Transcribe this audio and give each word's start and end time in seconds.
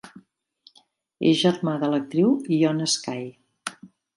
És 1.31 1.35
germà 1.43 1.75
de 1.83 1.91
l'actriu 1.93 2.35
Ione 2.61 2.89
Skye. 2.95 3.31